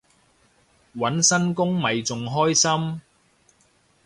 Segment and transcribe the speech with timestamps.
[0.95, 3.01] 搵新工咪仲開心